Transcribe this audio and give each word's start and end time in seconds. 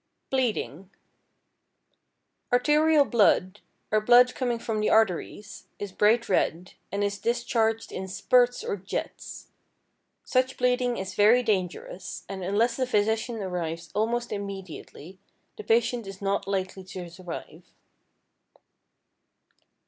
=Bleeding.= 0.31 0.89
Arterial 2.51 3.05
blood, 3.05 3.59
or 3.91 4.01
blood 4.01 4.33
coming 4.33 4.57
from 4.57 4.79
the 4.79 4.89
arteries, 4.89 5.67
is 5.77 5.91
bright 5.91 6.27
red, 6.27 6.73
and 6.91 7.03
is 7.03 7.19
discharged 7.19 7.91
in 7.91 8.07
spurts 8.07 8.63
or 8.63 8.77
jets. 8.77 9.49
Such 10.23 10.57
bleeding 10.57 10.97
is 10.97 11.13
very 11.13 11.43
dangerous, 11.43 12.25
and 12.27 12.43
unless 12.43 12.79
a 12.79 12.87
physician 12.87 13.35
arrives 13.43 13.91
almost 13.93 14.31
immediately 14.31 15.19
the 15.55 15.63
patient 15.63 16.07
is 16.07 16.19
not 16.19 16.47
likely 16.47 16.83
to 16.85 17.07
survive. 17.07 17.61